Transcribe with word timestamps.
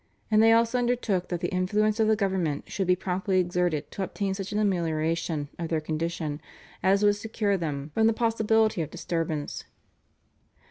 and 0.31 0.41
they 0.41 0.51
also 0.51 0.79
undertook 0.79 1.27
that 1.27 1.41
the 1.41 1.47
influence 1.53 1.99
of 1.99 2.07
the 2.07 2.15
government 2.15 2.63
should 2.67 2.87
be 2.87 2.95
promptly 2.95 3.39
exerted 3.39 3.91
to 3.91 4.01
obtain 4.01 4.33
such 4.33 4.51
an 4.51 4.57
amelioration 4.57 5.47
of 5.59 5.69
their 5.69 5.79
condition 5.79 6.41
as 6.81 7.03
would 7.03 7.15
secure 7.17 7.55
them 7.55 7.91
from 7.93 8.07
the 8.07 8.11
possibility 8.11 8.81
of 8.81 8.89
disturbance. 8.89 9.63